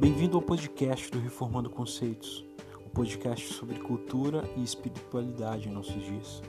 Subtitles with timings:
[0.00, 2.42] Bem-vindo ao podcast do Reformando Conceitos,
[2.82, 6.42] o um podcast sobre cultura e espiritualidade em nossos dias.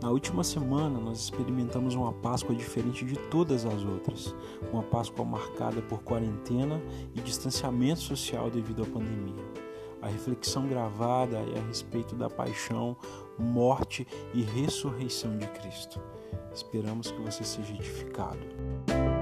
[0.00, 4.34] Na última semana, nós experimentamos uma Páscoa diferente de todas as outras,
[4.72, 6.80] uma Páscoa marcada por quarentena
[7.14, 9.44] e distanciamento social devido à pandemia.
[10.00, 12.96] A reflexão gravada é a respeito da paixão,
[13.38, 16.00] morte e ressurreição de Cristo.
[16.54, 19.17] Esperamos que você seja edificado.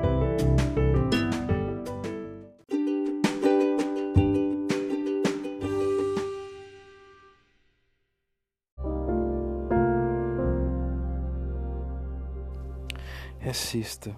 [13.46, 14.12] É sexta,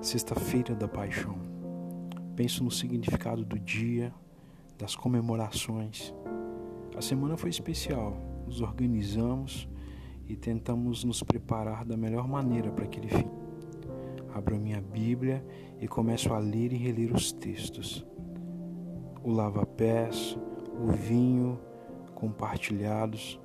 [0.00, 1.36] sexta-feira da paixão.
[2.34, 4.14] Penso no significado do dia,
[4.78, 6.14] das comemorações.
[6.96, 9.68] A semana foi especial, nos organizamos
[10.26, 13.28] e tentamos nos preparar da melhor maneira para aquele fim.
[14.34, 15.44] Abro minha Bíblia
[15.78, 18.06] e começo a ler e reler os textos.
[19.22, 20.34] O lava-pés,
[20.80, 21.60] o vinho
[22.14, 23.38] compartilhados,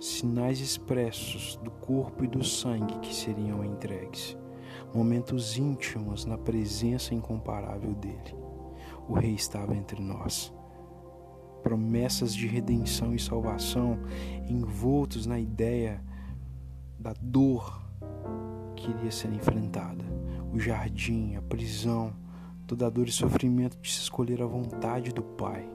[0.00, 4.40] sinais expressos do corpo e do sangue que seriam entregues
[4.94, 8.34] momentos íntimos na presença incomparável dele.
[9.08, 10.52] O Rei estava entre nós.
[11.62, 13.98] Promessas de redenção e salvação
[14.48, 16.02] envoltos na ideia
[16.98, 17.82] da dor
[18.76, 20.04] que iria ser enfrentada.
[20.52, 22.12] O jardim, a prisão,
[22.66, 25.68] toda a dor e sofrimento de se escolher a vontade do Pai.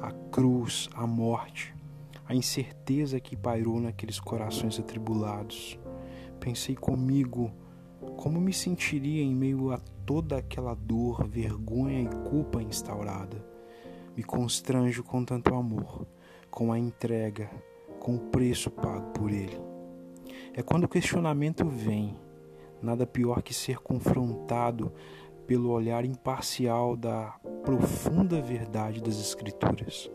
[0.00, 1.74] A cruz, a morte,
[2.26, 5.78] a incerteza que pairou naqueles corações atribulados.
[6.40, 7.52] Pensei comigo
[8.22, 13.44] como me sentiria em meio a toda aquela dor, vergonha e culpa instaurada?
[14.16, 16.06] Me constranjo com tanto amor,
[16.48, 17.50] com a entrega,
[17.98, 19.60] com o preço pago por ele.
[20.54, 22.16] É quando o questionamento vem,
[22.80, 24.92] nada pior que ser confrontado
[25.44, 30.08] pelo olhar imparcial da profunda verdade das Escrituras,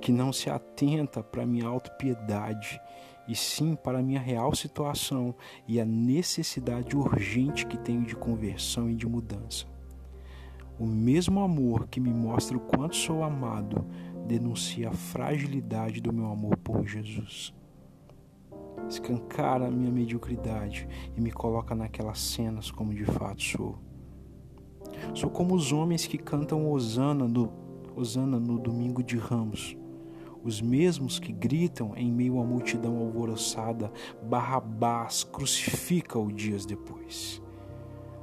[0.00, 2.80] que não se atenta para minha autopiedade
[3.28, 5.34] e sim para a minha real situação
[5.66, 9.66] e a necessidade urgente que tenho de conversão e de mudança.
[10.80, 13.84] O mesmo amor que me mostra o quanto sou amado
[14.26, 17.52] denuncia a fragilidade do meu amor por Jesus.
[18.88, 23.78] Escancara a minha mediocridade e me coloca naquelas cenas como de fato sou.
[25.14, 27.52] Sou como os homens que cantam Osana no,
[27.94, 29.76] Osana no domingo de Ramos
[30.44, 37.42] os mesmos que gritam em meio à multidão alvoroçada: Barrabás, crucifica-o dias depois.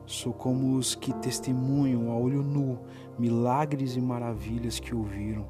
[0.05, 2.79] Sou como os que testemunham a olho nu
[3.17, 5.47] milagres e maravilhas que ouviram,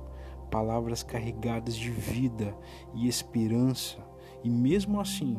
[0.50, 2.56] palavras carregadas de vida
[2.94, 3.98] e esperança,
[4.44, 5.36] e mesmo assim,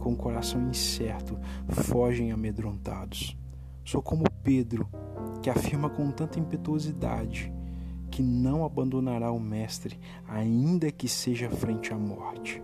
[0.00, 1.38] com o coração incerto,
[1.68, 3.36] fogem amedrontados.
[3.84, 4.86] Sou como Pedro,
[5.40, 7.52] que afirma com tanta impetuosidade:
[8.18, 9.96] que não abandonará o Mestre,
[10.26, 12.60] ainda que seja frente à morte.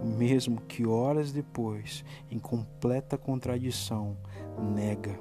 [0.00, 4.16] O mesmo que horas depois, em completa contradição,
[4.76, 5.18] nega.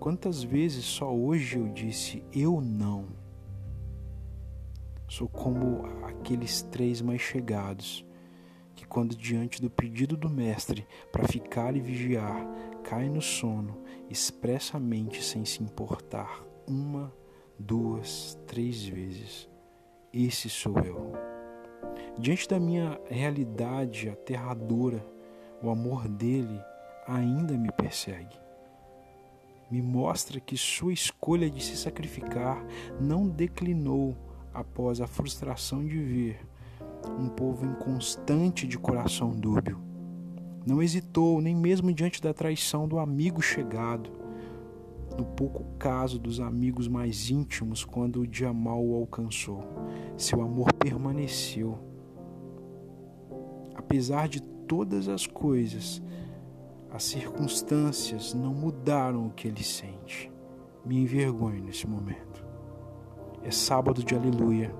[0.00, 3.06] Quantas vezes só hoje eu disse eu não?
[5.06, 8.04] Sou como aqueles três mais chegados,
[8.74, 12.44] que, quando diante do pedido do Mestre para ficar e vigiar,
[12.82, 17.14] cai no sono, expressamente sem se importar uma
[17.58, 19.48] duas, três vezes:
[20.12, 21.12] Esse sou eu.
[22.18, 25.04] Diante da minha realidade aterradora,
[25.62, 26.60] o amor dele
[27.06, 28.36] ainda me persegue.
[29.70, 32.64] Me mostra que sua escolha de se sacrificar
[33.00, 34.16] não declinou
[34.54, 36.46] após a frustração de ver
[37.18, 39.80] um povo inconstante de coração dúbio.
[40.66, 44.25] Não hesitou nem mesmo diante da traição do amigo chegado
[45.16, 49.64] no pouco caso dos amigos mais íntimos quando o dia mal o alcançou.
[50.16, 51.78] Seu amor permaneceu.
[53.74, 56.02] Apesar de todas as coisas,
[56.90, 60.30] as circunstâncias não mudaram o que ele sente.
[60.84, 62.44] Me envergonho nesse momento.
[63.42, 64.74] É sábado de aleluia.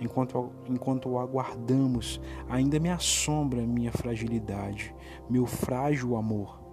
[0.00, 4.94] Enquanto, enquanto o aguardamos, ainda me assombra minha fragilidade,
[5.28, 6.67] meu frágil amor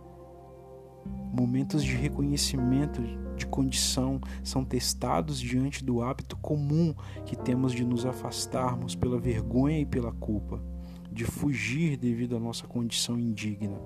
[1.32, 3.02] Momentos de reconhecimento
[3.36, 9.80] de condição são testados diante do hábito comum que temos de nos afastarmos pela vergonha
[9.80, 10.64] e pela culpa,
[11.12, 13.78] de fugir devido à nossa condição indigna.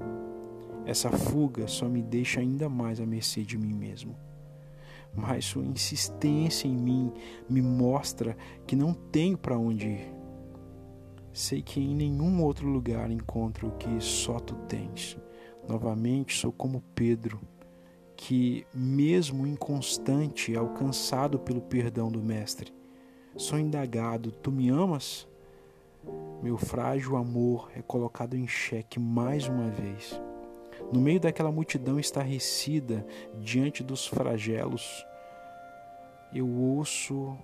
[0.86, 4.16] Essa fuga só me deixa ainda mais à mercê de mim mesmo.
[5.16, 7.12] Mas sua insistência em mim
[7.50, 8.38] me mostra
[8.68, 10.14] que não tenho para onde ir.
[11.34, 15.18] Sei que em nenhum outro lugar encontro o que só tu tens
[15.70, 17.40] Novamente sou como Pedro,
[18.18, 22.74] que mesmo inconstante, alcançado pelo perdão do Mestre.
[23.38, 25.28] Sou indagado: Tu me amas?
[26.42, 30.20] Meu frágil amor é colocado em xeque mais uma vez.
[30.92, 33.06] No meio daquela multidão estarrecida
[33.40, 35.06] diante dos flagelos,
[36.34, 37.38] eu ouço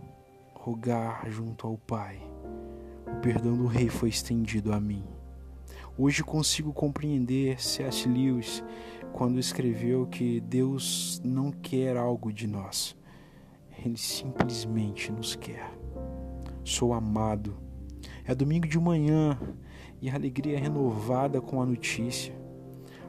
[0.55, 2.19] rogar junto ao Pai.
[3.05, 5.14] O perdão do Rei foi estendido a mim.
[5.97, 8.05] Hoje consigo compreender C.S.
[8.05, 8.61] Lewis
[9.13, 12.97] quando escreveu que Deus não quer algo de nós,
[13.79, 15.71] Ele simplesmente nos quer.
[16.65, 17.55] Sou amado.
[18.25, 19.39] É domingo de manhã
[20.01, 22.35] e a alegria é renovada com a notícia.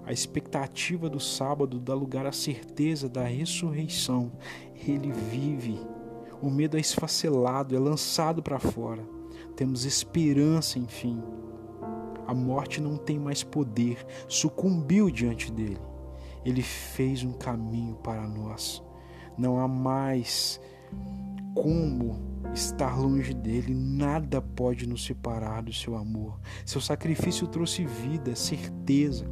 [0.05, 4.31] A expectativa do sábado dá lugar à certeza da ressurreição.
[4.87, 5.81] Ele vive.
[6.41, 9.03] O medo é esfacelado, é lançado para fora.
[9.57, 11.21] Temos esperança, enfim.
[12.27, 15.79] A morte não tem mais poder, sucumbiu diante dele.
[16.45, 18.83] Ele fez um caminho para nós.
[19.37, 20.61] Não há mais
[21.55, 22.19] como
[22.55, 26.39] estar longe dele, nada pode nos separar do seu amor.
[26.65, 29.27] Seu sacrifício trouxe vida, certeza.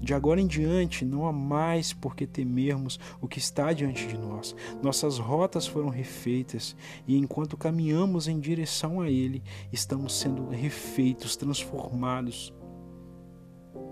[0.00, 4.16] De agora em diante, não há mais por que temermos o que está diante de
[4.16, 4.54] nós.
[4.82, 9.42] Nossas rotas foram refeitas e enquanto caminhamos em direção a Ele,
[9.72, 12.54] estamos sendo refeitos, transformados.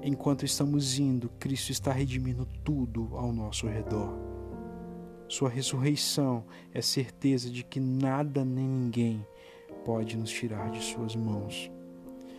[0.03, 4.17] Enquanto estamos indo, Cristo está redimindo tudo ao nosso redor.
[5.29, 9.27] Sua ressurreição é certeza de que nada nem ninguém
[9.85, 11.71] pode nos tirar de Suas mãos.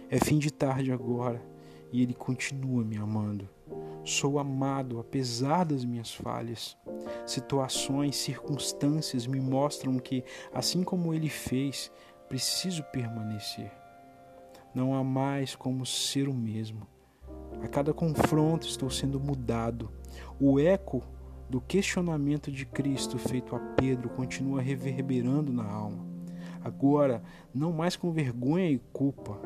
[0.09, 1.43] É fim de tarde agora
[1.91, 3.56] e Ele continua me amando.
[4.07, 6.77] Sou amado apesar das minhas falhas.
[7.25, 10.23] Situações, circunstâncias me mostram que,
[10.53, 11.91] assim como Ele fez,
[12.29, 13.69] preciso permanecer.
[14.73, 16.87] Não há mais como ser o mesmo.
[17.61, 19.91] A cada confronto estou sendo mudado.
[20.39, 21.03] O eco
[21.49, 26.07] do questionamento de Cristo feito a Pedro continua reverberando na alma.
[26.63, 27.21] Agora,
[27.53, 29.37] não mais com vergonha e culpa,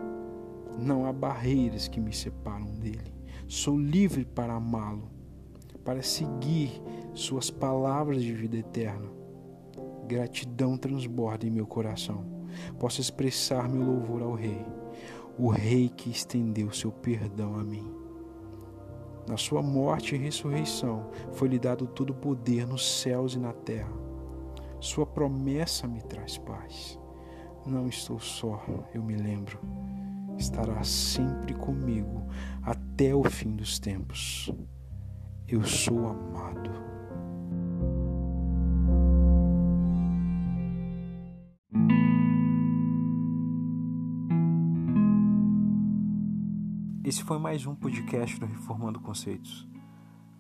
[0.77, 3.20] não há barreiras que me separam dele.
[3.53, 5.11] Sou livre para amá-lo,
[5.83, 6.81] para seguir
[7.13, 9.11] suas palavras de vida eterna.
[10.07, 12.23] Gratidão transborda em meu coração.
[12.79, 14.65] Posso expressar meu louvor ao Rei,
[15.37, 17.93] o Rei que estendeu seu perdão a mim.
[19.27, 23.91] Na sua morte e ressurreição foi-lhe dado todo o poder nos céus e na terra.
[24.79, 26.97] Sua promessa me traz paz.
[27.65, 28.63] Não estou só,
[28.93, 29.59] eu me lembro.
[30.41, 32.25] Estará sempre comigo
[32.63, 34.51] até o fim dos tempos.
[35.47, 36.71] Eu sou amado.
[47.03, 49.69] Esse foi mais um podcast do Reformando Conceitos.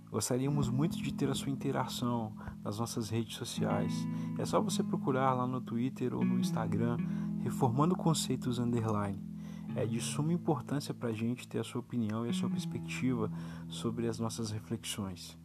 [0.09, 3.93] Gostaríamos muito de ter a sua interação nas nossas redes sociais.
[4.39, 6.97] É só você procurar lá no Twitter ou no Instagram
[7.43, 9.30] Reformando Conceitos Underline.
[9.75, 13.31] É de suma importância para a gente ter a sua opinião e a sua perspectiva
[13.67, 15.37] sobre as nossas reflexões.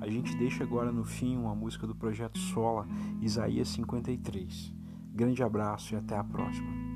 [0.00, 2.86] A gente deixa agora no fim uma música do projeto Sola,
[3.20, 4.72] Isaías 53.
[5.14, 6.91] Grande abraço e até a próxima.